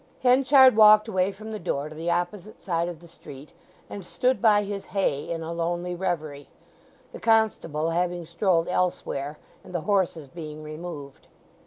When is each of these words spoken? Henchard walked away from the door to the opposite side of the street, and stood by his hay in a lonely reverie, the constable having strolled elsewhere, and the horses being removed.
Henchard 0.23 0.75
walked 0.75 1.07
away 1.07 1.31
from 1.31 1.51
the 1.51 1.59
door 1.59 1.87
to 1.87 1.93
the 1.93 2.09
opposite 2.09 2.59
side 2.59 2.87
of 2.87 3.01
the 3.01 3.07
street, 3.07 3.53
and 3.87 4.03
stood 4.03 4.41
by 4.41 4.63
his 4.63 4.85
hay 4.85 5.29
in 5.29 5.43
a 5.43 5.53
lonely 5.53 5.93
reverie, 5.93 6.49
the 7.11 7.19
constable 7.19 7.91
having 7.91 8.25
strolled 8.25 8.67
elsewhere, 8.67 9.37
and 9.63 9.75
the 9.75 9.81
horses 9.81 10.27
being 10.27 10.63
removed. 10.63 11.27